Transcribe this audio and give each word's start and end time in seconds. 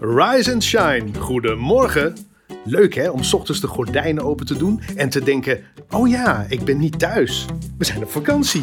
Rise 0.00 0.52
and 0.52 0.62
shine. 0.62 1.10
Goedemorgen. 1.18 2.16
Leuk 2.64 2.94
hè, 2.94 3.08
om 3.08 3.22
's 3.22 3.32
ochtends 3.32 3.60
de 3.60 3.66
gordijnen 3.66 4.24
open 4.24 4.46
te 4.46 4.56
doen 4.56 4.80
en 4.96 5.08
te 5.08 5.22
denken: 5.22 5.64
oh 5.90 6.08
ja, 6.08 6.46
ik 6.48 6.64
ben 6.64 6.78
niet 6.78 6.98
thuis. 6.98 7.46
We 7.78 7.84
zijn 7.84 8.02
op 8.02 8.10
vakantie. 8.10 8.62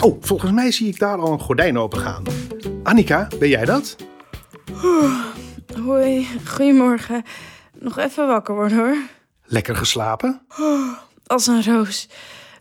Oh, 0.00 0.16
volgens 0.20 0.52
mij 0.52 0.72
zie 0.72 0.88
ik 0.88 0.98
daar 0.98 1.18
al 1.18 1.32
een 1.32 1.40
gordijn 1.40 1.78
open 1.78 1.98
gaan. 1.98 2.22
Annika, 2.82 3.28
ben 3.38 3.48
jij 3.48 3.64
dat? 3.64 3.96
Hoi, 5.84 6.26
goedemorgen. 6.46 7.22
Nog 7.78 7.98
even 7.98 8.26
wakker 8.26 8.54
worden 8.54 8.78
hoor. 8.78 8.96
Lekker 9.44 9.76
geslapen? 9.76 10.40
Als 11.26 11.46
een 11.46 11.64
roos. 11.64 12.08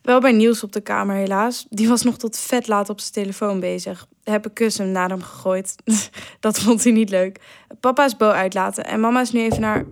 Wel 0.06 0.20
bij 0.20 0.32
Niels 0.32 0.64
op 0.64 0.72
de 0.72 0.82
kamer 0.82 1.16
helaas. 1.16 1.66
Die 1.70 1.88
was 1.88 2.04
nog 2.04 2.18
tot 2.18 2.38
vet 2.38 2.68
laat 2.68 2.90
op 2.90 3.00
zijn 3.00 3.14
telefoon 3.14 3.60
bezig. 3.60 4.06
Heb 4.24 4.46
een 4.46 4.54
kussen 4.54 4.92
naar 4.92 5.10
hem 5.10 5.22
gegooid. 5.22 5.76
Dat 6.40 6.60
vond 6.60 6.84
hij 6.84 6.94
niet 6.94 7.10
leuk. 7.10 7.40
Papa 7.80 8.06
is 8.06 8.18
Bo 8.18 8.30
uitlaten 8.30 8.86
en 8.86 9.00
mama 9.00 9.22
is 9.22 9.32
nu 9.32 9.42
even 9.42 9.62
naar... 9.62 9.86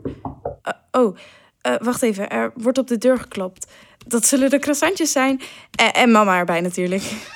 Eh, 0.61 0.73
oh, 1.01 1.17
eh, 1.61 1.73
wacht 1.81 2.01
even. 2.01 2.29
Er 2.29 2.51
wordt 2.55 2.77
op 2.77 2.87
de 2.87 2.97
deur 2.97 3.19
geklopt. 3.19 3.71
Dat 4.07 4.25
zullen 4.25 4.49
de 4.49 4.59
croissantjes 4.59 5.11
zijn. 5.11 5.41
En, 5.75 5.93
en 5.93 6.11
mama 6.11 6.37
erbij 6.37 6.61
natuurlijk. 6.61 7.03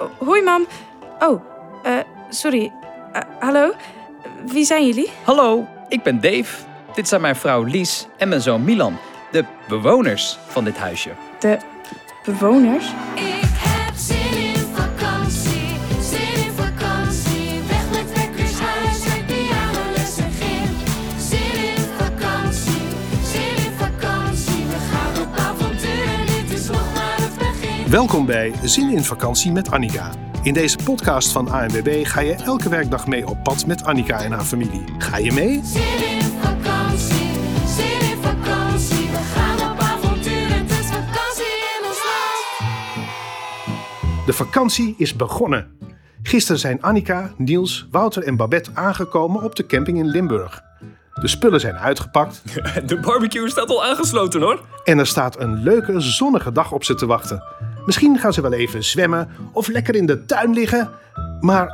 Oh, 0.00 0.26
hoi 0.26 0.42
mam. 0.42 0.66
Oh, 1.18 1.44
eh, 1.82 1.98
sorry. 2.30 2.72
Hallo? 3.38 3.72
Wie 4.46 4.64
zijn 4.64 4.86
jullie? 4.86 5.10
Hallo, 5.24 5.66
ik 5.88 6.02
ben 6.02 6.20
Dave. 6.20 6.64
Dit 6.94 7.08
zijn 7.08 7.20
mijn 7.20 7.36
vrouw 7.36 7.62
Lies 7.62 8.06
en 8.16 8.28
mijn 8.28 8.40
zoon 8.40 8.64
Milan, 8.64 8.98
de 9.30 9.44
bewoners 9.68 10.38
van 10.46 10.64
dit 10.64 10.76
huisje. 10.76 11.10
De 11.38 11.58
bewoners? 12.24 12.86
Ik 13.14 13.48
heb 13.54 13.94
zin 13.96 14.38
in 14.38 14.66
vakantie, 14.74 15.76
zin 16.00 16.44
in 16.44 16.52
vakantie. 16.52 17.60
Weg 17.68 17.90
met 17.90 18.12
wekkers, 18.14 18.58
huis, 18.58 19.04
met 19.04 19.26
pianolessen, 19.26 20.30
gym. 20.30 20.68
Zin 21.18 21.64
in 21.64 21.82
vakantie, 21.96 22.82
zin 23.22 23.64
in 23.64 23.72
vakantie. 23.76 24.64
We 24.68 24.76
gaan 24.92 25.22
op 25.22 25.36
avontuur, 25.36 26.26
dit 26.26 26.58
is 26.58 26.66
nog 26.66 26.94
maar 26.94 27.16
het 27.18 27.38
begin. 27.38 27.90
Welkom 27.90 28.26
bij 28.26 28.52
Zin 28.62 28.90
in 28.90 29.04
Vakantie 29.04 29.52
met 29.52 29.70
Annika. 29.70 30.10
In 30.42 30.54
deze 30.54 30.78
podcast 30.84 31.32
van 31.32 31.50
ANWB 31.50 32.06
ga 32.06 32.20
je 32.20 32.34
elke 32.34 32.68
werkdag 32.68 33.06
mee 33.06 33.28
op 33.28 33.42
pad 33.42 33.66
met 33.66 33.84
Annika 33.84 34.20
en 34.22 34.32
haar 34.32 34.44
familie. 34.44 34.84
Ga 34.98 35.16
je 35.16 35.32
mee? 35.32 35.60
Zin 35.64 35.82
in 35.82 36.22
vakantie, 36.22 36.57
De 44.28 44.34
vakantie 44.34 44.94
is 44.98 45.16
begonnen. 45.16 45.78
Gisteren 46.22 46.60
zijn 46.60 46.82
Annika, 46.82 47.32
Niels, 47.36 47.88
Wouter 47.90 48.22
en 48.22 48.36
Babette 48.36 48.70
aangekomen 48.74 49.42
op 49.42 49.56
de 49.56 49.66
camping 49.66 49.98
in 49.98 50.06
Limburg. 50.06 50.60
De 51.20 51.28
spullen 51.28 51.60
zijn 51.60 51.76
uitgepakt 51.76 52.42
De 52.88 53.00
barbecue 53.00 53.50
staat 53.50 53.68
al 53.68 53.84
aangesloten 53.84 54.40
hoor. 54.40 54.64
en 54.84 54.98
er 54.98 55.06
staat 55.06 55.40
een 55.40 55.62
leuke 55.62 56.00
zonnige 56.00 56.52
dag 56.52 56.72
op 56.72 56.84
ze 56.84 56.94
te 56.94 57.06
wachten. 57.06 57.42
Misschien 57.86 58.18
gaan 58.18 58.32
ze 58.32 58.40
wel 58.40 58.52
even 58.52 58.84
zwemmen 58.84 59.28
of 59.52 59.68
lekker 59.68 59.94
in 59.94 60.06
de 60.06 60.24
tuin 60.24 60.52
liggen. 60.52 60.90
Maar 61.40 61.72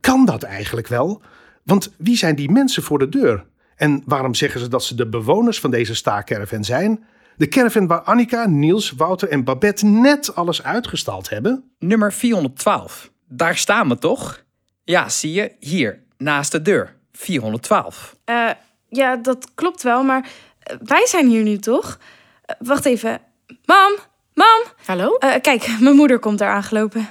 kan 0.00 0.24
dat 0.24 0.42
eigenlijk 0.42 0.88
wel? 0.88 1.22
Want 1.64 1.94
wie 1.98 2.16
zijn 2.16 2.34
die 2.34 2.50
mensen 2.50 2.82
voor 2.82 2.98
de 2.98 3.08
deur? 3.08 3.44
En 3.76 4.02
waarom 4.06 4.34
zeggen 4.34 4.60
ze 4.60 4.68
dat 4.68 4.84
ze 4.84 4.94
de 4.94 5.08
bewoners 5.08 5.60
van 5.60 5.70
deze 5.70 5.94
staakerven 5.94 6.64
zijn? 6.64 7.04
De 7.36 7.48
caravan 7.48 7.86
waar 7.86 8.00
Annika, 8.00 8.46
Niels, 8.46 8.90
Wouter 8.90 9.28
en 9.28 9.44
Babette 9.44 9.86
net 9.86 10.34
alles 10.34 10.62
uitgestald 10.62 11.28
hebben? 11.28 11.72
Nummer 11.78 12.12
412. 12.12 13.10
Daar 13.28 13.56
staan 13.56 13.88
we 13.88 13.98
toch? 13.98 14.44
Ja, 14.84 15.08
zie 15.08 15.32
je, 15.32 15.52
hier, 15.58 16.02
naast 16.16 16.52
de 16.52 16.62
deur. 16.62 16.96
412. 17.12 18.16
Eh, 18.24 18.50
ja, 18.88 19.16
dat 19.16 19.48
klopt 19.54 19.82
wel, 19.82 20.02
maar 20.02 20.28
eh, 20.58 20.76
wij 20.82 21.06
zijn 21.06 21.28
hier 21.28 21.42
nu 21.42 21.58
toch? 21.58 21.98
Eh, 22.42 22.56
wacht 22.58 22.84
even. 22.84 23.20
Mam, 23.64 23.92
mam. 24.34 24.62
Hallo? 24.84 25.16
Eh, 25.16 25.40
kijk, 25.40 25.76
mijn 25.80 25.96
moeder 25.96 26.18
komt 26.18 26.38
daar 26.38 26.52
aangelopen. 26.52 27.08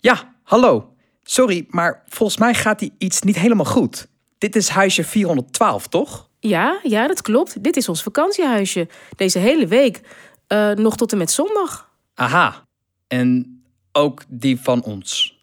Ja, 0.00 0.34
hallo. 0.42 0.94
Sorry, 1.22 1.66
maar 1.68 2.02
volgens 2.08 2.38
mij 2.38 2.54
gaat 2.54 2.78
die 2.78 2.94
iets 2.98 3.22
niet 3.22 3.36
helemaal 3.36 3.64
goed. 3.64 4.08
Dit 4.38 4.56
is 4.56 4.68
huisje 4.68 5.04
412, 5.04 5.86
toch? 5.86 6.25
Ja, 6.46 6.78
ja, 6.82 7.06
dat 7.06 7.22
klopt. 7.22 7.62
Dit 7.62 7.76
is 7.76 7.88
ons 7.88 8.02
vakantiehuisje. 8.02 8.88
Deze 9.16 9.38
hele 9.38 9.66
week. 9.66 10.00
Eh, 10.46 10.70
nog 10.70 10.96
tot 10.96 11.12
en 11.12 11.18
met 11.18 11.30
zondag. 11.30 11.90
Aha. 12.14 12.64
En 13.06 13.60
ook 13.92 14.22
die 14.28 14.60
van 14.60 14.82
ons. 14.82 15.38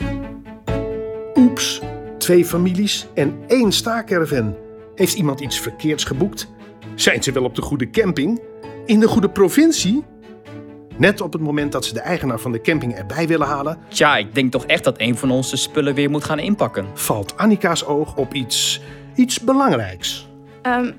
Oeps, 1.36 1.82
twee 2.18 2.46
families 2.46 3.08
en 3.14 3.44
één 3.48 3.72
staakerven. 3.72 4.58
Heeft 4.96 5.14
iemand 5.14 5.40
iets 5.40 5.60
verkeerds 5.60 6.04
geboekt? 6.04 6.48
Zijn 6.96 7.24
ze 7.24 7.32
wel 7.32 7.44
op 7.44 7.56
de 7.56 7.62
goede 7.62 7.90
camping? 7.90 8.42
In 8.86 9.00
de 9.00 9.08
goede 9.08 9.30
provincie? 9.30 10.04
Net 10.98 11.22
op 11.22 11.34
het 11.34 11.42
moment 11.42 11.72
dat 11.72 11.86
ze 11.86 11.94
de 11.94 12.00
eigenaar 12.00 12.40
van 12.40 12.52
de 12.52 12.62
camping 12.62 12.96
erbij 12.96 13.28
willen 13.28 13.48
halen, 13.48 13.78
Tja, 13.88 14.18
ik 14.18 14.36
denk 14.36 14.52
toch 14.52 14.66
echt 14.66 14.84
dat 14.84 15.00
een 15.00 15.18
van 15.18 15.32
ons 15.32 15.50
de 15.50 15.58
spullen 15.58 15.96
weer 15.96 16.10
moet 16.10 16.24
gaan 16.24 16.40
inpakken. 16.40 16.88
valt 16.94 17.38
Annika's 17.38 17.86
oog 17.86 18.16
op 18.16 18.34
iets, 18.34 18.82
iets 19.16 19.40
belangrijks. 19.40 20.32
Ehm, 20.64 20.92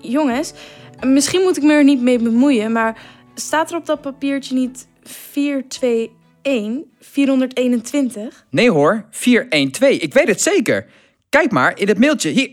jongens, 0.00 0.52
misschien 1.00 1.42
moet 1.42 1.56
ik 1.56 1.62
me 1.62 1.72
er 1.72 1.84
niet 1.84 2.00
mee 2.00 2.18
bemoeien, 2.18 2.72
maar 2.72 3.02
staat 3.34 3.70
er 3.70 3.76
op 3.76 3.86
dat 3.86 4.00
papiertje 4.00 4.54
niet 4.54 4.88
421, 5.02 6.84
421? 7.00 8.46
Nee 8.50 8.70
hoor, 8.70 9.06
412. 9.10 9.98
Ik 9.98 10.12
weet 10.12 10.28
het 10.28 10.42
zeker. 10.42 10.86
Kijk 11.28 11.50
maar 11.50 11.78
in 11.78 11.88
het 11.88 11.98
mailtje. 11.98 12.30
Hier. 12.30 12.50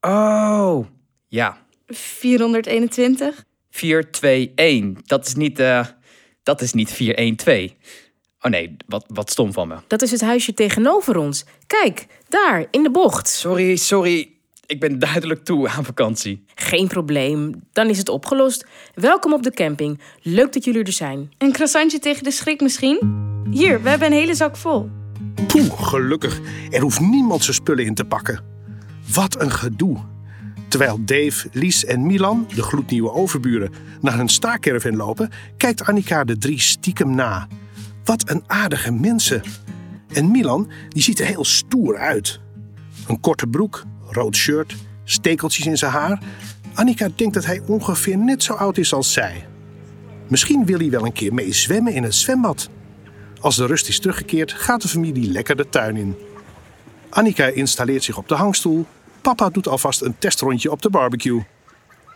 Oh, 0.00 0.86
ja. 1.28 1.58
421? 1.86 3.44
421. 3.70 5.02
Dat 5.06 5.26
is 5.26 5.34
niet, 5.34 5.58
eh, 5.58 5.86
dat 6.42 6.60
is 6.60 6.72
niet 6.72 6.90
412. 6.90 7.70
Oh 8.40 8.50
nee, 8.50 8.76
wat, 8.86 9.04
wat 9.06 9.30
stom 9.30 9.52
van 9.52 9.68
me. 9.68 9.76
Dat 9.86 10.02
is 10.02 10.10
het 10.10 10.20
huisje 10.20 10.54
tegenover 10.54 11.16
ons. 11.16 11.44
Kijk, 11.66 12.06
daar, 12.28 12.66
in 12.70 12.82
de 12.82 12.90
bocht. 12.90 13.28
Sorry, 13.28 13.76
sorry. 13.76 14.35
Ik 14.66 14.80
ben 14.80 14.98
duidelijk 14.98 15.44
toe 15.44 15.68
aan 15.68 15.84
vakantie. 15.84 16.44
Geen 16.54 16.88
probleem, 16.88 17.62
dan 17.72 17.88
is 17.88 17.98
het 17.98 18.08
opgelost. 18.08 18.66
Welkom 18.94 19.32
op 19.32 19.42
de 19.42 19.50
camping. 19.50 20.00
Leuk 20.22 20.52
dat 20.52 20.64
jullie 20.64 20.84
er 20.84 20.92
zijn. 20.92 21.32
Een 21.38 21.52
croissantje 21.52 21.98
tegen 21.98 22.24
de 22.24 22.30
schrik 22.30 22.60
misschien? 22.60 22.98
Hier, 23.50 23.82
we 23.82 23.88
hebben 23.88 24.08
een 24.08 24.18
hele 24.18 24.34
zak 24.34 24.56
vol. 24.56 24.90
Poeh, 25.46 25.82
gelukkig. 25.82 26.40
Er 26.70 26.80
hoeft 26.80 27.00
niemand 27.00 27.42
zijn 27.44 27.56
spullen 27.56 27.84
in 27.84 27.94
te 27.94 28.04
pakken. 28.04 28.40
Wat 29.12 29.40
een 29.40 29.50
gedoe. 29.50 29.98
Terwijl 30.68 30.98
Dave, 31.04 31.48
Lies 31.52 31.84
en 31.84 32.06
Milan, 32.06 32.48
de 32.54 32.62
gloednieuwe 32.62 33.12
overburen, 33.12 33.72
naar 34.00 34.16
hun 34.16 34.28
staakerven 34.28 34.96
lopen, 34.96 35.30
kijkt 35.56 35.84
Annika 35.84 36.24
de 36.24 36.38
drie 36.38 36.60
stiekem 36.60 37.14
na. 37.14 37.48
Wat 38.04 38.30
een 38.30 38.42
aardige 38.46 38.92
mensen. 38.92 39.42
En 40.12 40.30
Milan, 40.30 40.70
die 40.88 41.02
ziet 41.02 41.20
er 41.20 41.26
heel 41.26 41.44
stoer 41.44 41.98
uit. 41.98 42.40
Een 43.08 43.20
korte 43.20 43.46
broek, 43.46 43.84
rood 44.10 44.36
shirt, 44.36 44.74
stekeltjes 45.04 45.66
in 45.66 45.78
zijn 45.78 45.92
haar. 45.92 46.18
Annika 46.74 47.08
denkt 47.16 47.34
dat 47.34 47.44
hij 47.44 47.62
ongeveer 47.66 48.18
net 48.18 48.42
zo 48.42 48.52
oud 48.52 48.78
is 48.78 48.92
als 48.92 49.12
zij. 49.12 49.46
Misschien 50.28 50.66
wil 50.66 50.78
hij 50.78 50.90
wel 50.90 51.04
een 51.04 51.12
keer 51.12 51.34
mee 51.34 51.52
zwemmen 51.52 51.92
in 51.92 52.02
het 52.02 52.14
zwembad. 52.14 52.68
Als 53.40 53.56
de 53.56 53.66
rust 53.66 53.88
is 53.88 54.00
teruggekeerd, 54.00 54.52
gaat 54.52 54.82
de 54.82 54.88
familie 54.88 55.30
lekker 55.32 55.56
de 55.56 55.68
tuin 55.68 55.96
in. 55.96 56.16
Annika 57.08 57.46
installeert 57.46 58.04
zich 58.04 58.18
op 58.18 58.28
de 58.28 58.34
hangstoel. 58.34 58.86
Papa 59.20 59.50
doet 59.50 59.68
alvast 59.68 60.02
een 60.02 60.18
testrondje 60.18 60.70
op 60.70 60.82
de 60.82 60.90
barbecue. 60.90 61.44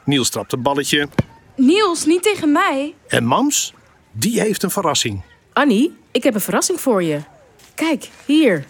Niels 0.05 0.29
trapt 0.29 0.53
een 0.53 0.63
balletje. 0.63 1.09
Niels, 1.57 2.07
niet 2.07 2.23
tegen 2.23 2.53
mij. 2.53 2.95
En 3.09 3.25
Mams, 3.25 3.75
die 4.13 4.41
heeft 4.41 4.63
een 4.63 4.71
verrassing. 4.71 5.23
Annie, 5.53 5.97
ik 6.11 6.23
heb 6.23 6.35
een 6.35 6.41
verrassing 6.41 6.81
voor 6.81 7.03
je. 7.03 7.21
Kijk, 7.75 8.11
hier. 8.27 8.65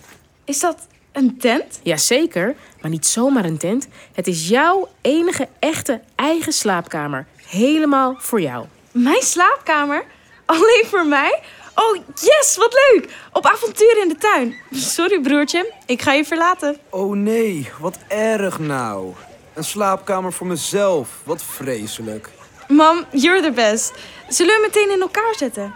Is 0.45 0.61
dat 0.61 0.87
een 1.13 1.39
tent? 1.39 1.81
Jazeker, 1.83 2.55
maar 2.81 2.91
niet 2.91 3.07
zomaar 3.07 3.45
een 3.45 3.59
tent. 3.59 3.89
Het 4.13 4.27
is 4.27 4.49
jouw 4.49 4.89
enige 5.01 5.49
echte 5.59 6.01
eigen 6.15 6.53
slaapkamer. 6.53 7.27
Helemaal 7.47 8.15
voor 8.19 8.41
jou. 8.41 8.67
Mijn 8.93 9.23
slaapkamer? 9.23 10.05
Alleen 10.45 10.85
voor 10.87 11.07
mij? 11.07 11.43
Oh, 11.75 11.97
yes, 12.15 12.57
wat 12.57 12.73
leuk! 12.73 13.09
Op 13.33 13.47
avontuur 13.47 14.03
in 14.03 14.09
de 14.09 14.17
tuin. 14.17 14.55
Sorry, 14.71 15.21
broertje, 15.21 15.73
ik 15.87 16.03
ga 16.03 16.13
je 16.13 16.25
verlaten. 16.25 16.77
Oh 16.89 17.17
nee, 17.17 17.71
wat 17.81 17.99
erg 18.09 18.59
nou. 18.59 19.13
Een 19.55 19.65
slaapkamer 19.65 20.33
voor 20.33 20.47
mezelf, 20.47 21.21
wat 21.25 21.43
vreselijk. 21.43 22.29
Mam, 22.69 23.05
you're 23.11 23.43
the 23.43 23.51
best. 23.51 23.93
Zullen 24.29 24.55
we 24.55 24.61
meteen 24.61 24.91
in 24.91 25.01
elkaar 25.01 25.35
zetten? 25.37 25.75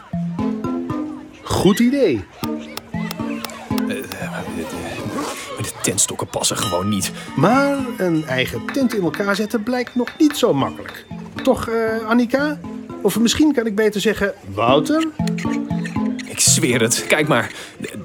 Goed 1.43 1.79
idee. 1.79 2.25
Tentstokken 5.85 6.27
passen 6.27 6.57
gewoon 6.57 6.89
niet. 6.89 7.13
Maar 7.37 7.77
een 7.99 8.25
eigen 8.27 8.67
tent 8.73 8.95
in 8.95 9.03
elkaar 9.03 9.37
zetten 9.37 9.63
blijkt 9.63 9.95
nog 9.95 10.09
niet 10.19 10.37
zo 10.37 10.55
makkelijk. 10.55 11.07
Toch, 11.43 11.69
eh, 11.69 12.07
Annika? 12.09 12.59
Of 13.03 13.19
misschien 13.19 13.53
kan 13.53 13.67
ik 13.67 13.75
beter 13.75 14.01
zeggen, 14.01 14.35
Wouter? 14.55 15.09
Ik 16.27 16.41
zweer 16.41 16.81
het. 16.81 17.05
Kijk 17.09 17.29
maar. 17.29 17.53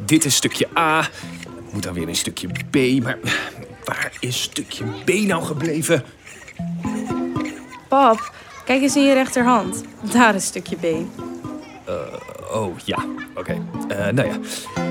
Dit 0.06 0.26
is 0.26 0.36
stukje 0.36 0.68
A. 0.78 1.08
Moet 1.72 1.84
dan 1.84 1.94
weer 1.94 2.08
een 2.08 2.16
stukje 2.16 2.48
B. 2.70 3.04
Maar 3.04 3.18
Waar 3.84 4.12
is 4.20 4.42
stukje 4.42 4.86
B 5.06 5.10
nou 5.10 5.44
gebleven? 5.44 6.04
Pap, 7.88 8.34
kijk 8.66 8.82
eens 8.82 8.96
in 8.96 9.04
je 9.04 9.14
rechterhand. 9.14 9.84
Daar 10.12 10.34
een 10.34 10.42
stukje 10.42 10.78
been. 10.78 11.12
Oh, 12.54 12.80
ja. 12.86 13.06
Oké. 13.36 13.62
Eh, 13.88 14.08
nou 14.08 14.28
ja, 14.28 14.38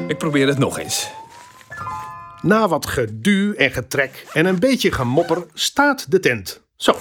ik 0.09 0.19
probeer 0.19 0.47
het 0.47 0.59
nog 0.59 0.79
eens. 0.79 1.11
Na 2.49 2.69
wat 2.69 2.87
geduw 2.87 3.55
en 3.55 3.71
getrek 3.71 4.27
en 4.33 4.47
een 4.47 4.59
beetje 4.59 4.93
gemopper 4.93 5.47
staat 5.55 6.11
de 6.11 6.21
tent. 6.21 6.63
Zo. 6.77 6.97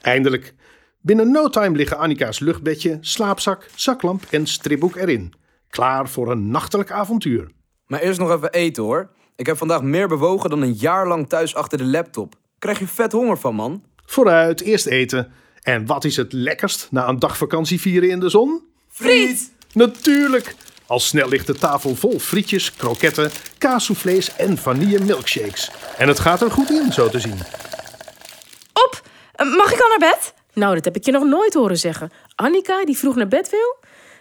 Eindelijk. 0.00 0.54
Binnen 1.00 1.30
no 1.30 1.48
time 1.48 1.76
liggen 1.76 1.98
Annika's 1.98 2.38
luchtbedje, 2.38 2.98
slaapzak, 3.00 3.70
zaklamp 3.74 4.24
en 4.30 4.46
stripboek 4.46 4.96
erin. 4.96 5.32
Klaar 5.68 6.08
voor 6.08 6.30
een 6.30 6.50
nachtelijk 6.50 6.90
avontuur. 6.90 7.50
Maar 7.86 8.00
eerst 8.00 8.18
nog 8.18 8.30
even 8.30 8.52
eten 8.52 8.82
hoor. 8.82 9.10
Ik 9.36 9.46
heb 9.46 9.56
vandaag 9.56 9.82
meer 9.82 10.08
bewogen 10.08 10.50
dan 10.50 10.62
een 10.62 10.74
jaar 10.74 11.08
lang 11.08 11.28
thuis 11.28 11.54
achter 11.54 11.78
de 11.78 11.84
laptop. 11.84 12.34
Krijg 12.58 12.78
je 12.78 12.86
vet 12.86 13.12
honger 13.12 13.38
van, 13.38 13.54
man? 13.54 13.84
Vooruit, 14.04 14.60
eerst 14.60 14.86
eten. 14.86 15.32
En 15.62 15.86
wat 15.86 16.04
is 16.04 16.16
het 16.16 16.32
lekkerst 16.32 16.88
na 16.90 17.08
een 17.08 17.18
dag 17.18 17.36
vakantie 17.36 17.80
vieren 17.80 18.10
in 18.10 18.20
de 18.20 18.28
zon? 18.28 18.62
Friet! 18.88 19.52
Natuurlijk! 19.72 20.54
Al 20.90 21.00
snel 21.00 21.28
ligt 21.28 21.46
de 21.46 21.54
tafel 21.54 21.94
vol 21.96 22.18
frietjes, 22.18 22.76
kroketten, 22.76 23.30
kaassoufflés 23.58 24.36
en 24.36 24.58
vanille 24.58 25.04
milkshakes. 25.04 25.70
En 25.98 26.08
het 26.08 26.18
gaat 26.18 26.40
er 26.42 26.50
goed 26.50 26.70
in, 26.70 26.92
zo 26.92 27.08
te 27.08 27.20
zien. 27.20 27.38
Op! 28.72 29.02
Eh, 29.32 29.56
Mag 29.56 29.72
ik 29.72 29.80
al 29.80 29.88
naar 29.88 30.10
bed? 30.10 30.34
Nou, 30.52 30.74
dat 30.74 30.84
heb 30.84 30.96
ik 30.96 31.04
je 31.04 31.12
nog 31.12 31.24
nooit 31.24 31.54
horen 31.54 31.78
zeggen. 31.78 32.10
Annika, 32.34 32.84
die 32.84 32.96
vroeg 32.96 33.14
naar 33.14 33.28
bed 33.28 33.50
wil? 33.50 33.76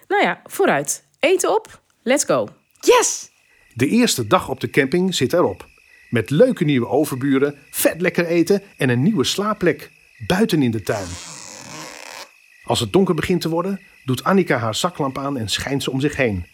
Nou 0.07 0.23
ja, 0.23 0.41
vooruit. 0.45 1.03
Eten 1.19 1.55
op. 1.55 1.81
Let's 2.03 2.23
go. 2.23 2.47
Yes! 2.79 3.29
De 3.73 3.87
eerste 3.87 4.27
dag 4.27 4.49
op 4.49 4.59
de 4.59 4.69
camping 4.69 5.15
zit 5.15 5.33
erop. 5.33 5.65
Met 6.09 6.29
leuke 6.29 6.63
nieuwe 6.63 6.87
overburen, 6.87 7.57
vet 7.71 8.01
lekker 8.01 8.25
eten 8.25 8.61
en 8.77 8.89
een 8.89 9.03
nieuwe 9.03 9.23
slaapplek. 9.23 9.91
Buiten 10.27 10.63
in 10.63 10.71
de 10.71 10.81
tuin. 10.81 11.07
Als 12.63 12.79
het 12.79 12.93
donker 12.93 13.15
begint 13.15 13.41
te 13.41 13.49
worden, 13.49 13.79
doet 14.05 14.23
Annika 14.23 14.57
haar 14.57 14.75
zaklamp 14.75 15.17
aan 15.17 15.37
en 15.37 15.49
schijnt 15.49 15.83
ze 15.83 15.91
om 15.91 15.99
zich 15.99 16.15
heen. 16.15 16.45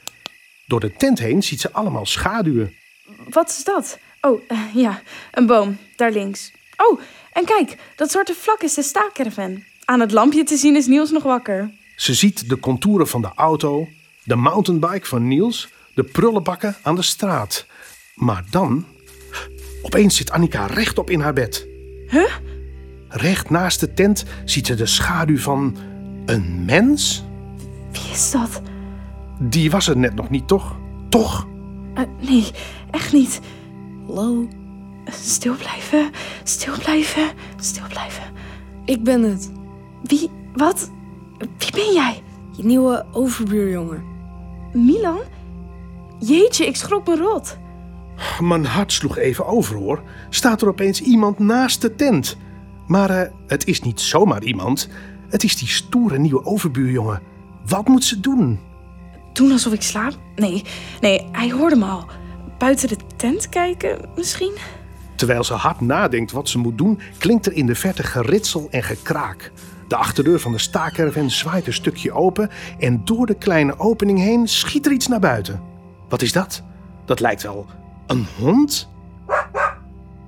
Door 0.67 0.79
de 0.79 0.93
tent 0.93 1.19
heen 1.19 1.43
ziet 1.43 1.61
ze 1.61 1.71
allemaal 1.71 2.05
schaduwen. 2.05 2.73
Wat 3.29 3.49
is 3.49 3.63
dat? 3.63 3.99
Oh, 4.21 4.41
eh, 4.47 4.59
ja, 4.73 5.01
een 5.31 5.45
boom, 5.45 5.77
daar 5.95 6.11
links. 6.11 6.51
Oh, 6.77 6.99
en 7.33 7.45
kijk, 7.45 7.77
dat 7.95 8.11
zwarte 8.11 8.33
vlak 8.33 8.61
is 8.61 8.73
de 8.73 8.83
staakcaravan. 8.83 9.63
Aan 9.85 9.99
het 9.99 10.11
lampje 10.11 10.43
te 10.43 10.57
zien 10.57 10.75
is 10.75 10.87
Niels 10.87 11.11
nog 11.11 11.23
wakker. 11.23 11.71
Ze 11.95 12.13
ziet 12.13 12.49
de 12.49 12.59
contouren 12.59 13.07
van 13.07 13.21
de 13.21 13.31
auto, 13.35 13.87
de 14.23 14.35
mountainbike 14.35 15.05
van 15.05 15.27
Niels, 15.27 15.69
de 15.93 16.03
prullenbakken 16.03 16.75
aan 16.81 16.95
de 16.95 17.01
straat. 17.01 17.65
Maar 18.15 18.43
dan... 18.49 18.85
Opeens 19.81 20.15
zit 20.15 20.31
Annika 20.31 20.65
rechtop 20.65 21.09
in 21.09 21.19
haar 21.19 21.33
bed. 21.33 21.67
Huh? 22.07 22.35
Recht 23.09 23.49
naast 23.49 23.79
de 23.79 23.93
tent 23.93 24.25
ziet 24.45 24.67
ze 24.67 24.75
de 24.75 24.85
schaduw 24.85 25.37
van 25.37 25.77
een 26.25 26.65
mens. 26.65 27.23
Wie 27.91 28.11
is 28.11 28.31
dat? 28.31 28.61
Die 29.39 29.71
was 29.71 29.87
er 29.87 29.97
net 29.97 30.15
nog 30.15 30.29
niet, 30.29 30.47
toch? 30.47 30.77
Toch? 31.09 31.47
Eh, 31.93 32.03
nee, 32.29 32.51
echt 32.91 33.13
niet. 33.13 33.41
Hallo? 34.07 34.47
Stil 35.05 35.55
blijven, 35.55 36.09
stil 36.43 36.73
blijven, 36.77 37.31
stil 37.59 37.83
blijven. 37.89 38.23
Ik 38.85 39.03
ben 39.03 39.21
het. 39.21 39.51
Wie, 40.03 40.29
wat? 40.53 40.91
Wie 41.37 41.71
ben 41.71 41.93
jij? 41.93 42.23
Je 42.51 42.65
nieuwe 42.65 43.05
overbuurjongen. 43.11 44.03
Milan? 44.73 45.19
Jeetje, 46.19 46.65
ik 46.65 46.75
schrok 46.75 47.07
me 47.07 47.15
rot. 47.15 47.57
Mijn 48.39 48.65
hart 48.65 48.91
sloeg 48.91 49.17
even 49.17 49.45
over, 49.45 49.75
hoor. 49.75 50.01
Staat 50.29 50.61
er 50.61 50.67
opeens 50.67 51.01
iemand 51.01 51.39
naast 51.39 51.81
de 51.81 51.95
tent. 51.95 52.37
Maar 52.87 53.09
eh, 53.09 53.31
het 53.47 53.67
is 53.67 53.81
niet 53.81 54.01
zomaar 54.01 54.43
iemand. 54.43 54.89
Het 55.29 55.43
is 55.43 55.55
die 55.55 55.67
stoere 55.67 56.17
nieuwe 56.17 56.45
overbuurjongen. 56.45 57.21
Wat 57.65 57.87
moet 57.87 58.03
ze 58.03 58.19
doen? 58.19 58.59
Doen 59.35 59.51
alsof 59.51 59.73
ik 59.73 59.81
slaap? 59.81 60.13
Nee, 60.35 60.63
nee, 61.01 61.27
hij 61.31 61.51
hoorde 61.51 61.75
me 61.75 61.85
al. 61.85 62.05
Buiten 62.57 62.87
de 62.87 62.97
tent 63.15 63.49
kijken, 63.49 64.09
misschien? 64.15 64.53
Terwijl 65.15 65.43
ze 65.43 65.53
hard 65.53 65.81
nadenkt 65.81 66.31
wat 66.31 66.49
ze 66.49 66.57
moet 66.57 66.77
doen, 66.77 66.99
klinkt 67.17 67.45
er 67.45 67.53
in 67.53 67.65
de 67.65 67.75
verte 67.75 68.03
geritsel 68.03 68.67
en 68.69 68.83
gekraak. 68.83 69.51
De 69.87 69.95
achterdeur 69.95 70.39
van 70.39 70.51
de 70.51 70.57
staakerven 70.57 71.31
zwaait 71.31 71.67
een 71.67 71.73
stukje 71.73 72.11
open 72.11 72.49
en 72.79 73.01
door 73.05 73.25
de 73.25 73.33
kleine 73.33 73.79
opening 73.79 74.19
heen 74.19 74.47
schiet 74.47 74.85
er 74.85 74.91
iets 74.91 75.07
naar 75.07 75.19
buiten. 75.19 75.61
Wat 76.09 76.21
is 76.21 76.31
dat? 76.31 76.63
Dat 77.05 77.19
lijkt 77.19 77.43
wel 77.43 77.65
een 78.07 78.25
hond? 78.39 78.89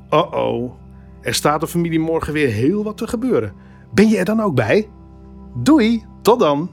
Oh-oh, 0.09 0.71
er 1.21 1.33
staat 1.33 1.59
de 1.59 1.67
familie 1.67 1.99
morgen 1.99 2.33
weer 2.33 2.49
heel 2.49 2.83
wat 2.83 2.97
te 2.97 3.07
gebeuren. 3.07 3.53
Ben 3.93 4.09
je 4.09 4.17
er 4.17 4.25
dan 4.25 4.41
ook 4.41 4.55
bij? 4.55 4.89
Doei, 5.55 6.05
tot 6.21 6.39
dan. 6.39 6.69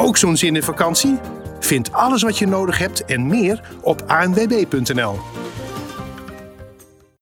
Ook 0.00 0.16
zo'n 0.16 0.36
zin 0.36 0.56
in 0.56 0.62
vakantie? 0.62 1.18
Vind 1.58 1.92
alles 1.92 2.22
wat 2.22 2.38
je 2.38 2.46
nodig 2.46 2.78
hebt 2.78 3.04
en 3.04 3.26
meer 3.26 3.60
op 3.80 4.02
anwb.nl. 4.06 5.18